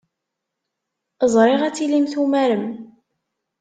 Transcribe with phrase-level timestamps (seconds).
[1.33, 2.65] Ẓriɣ ad tilim tumarem.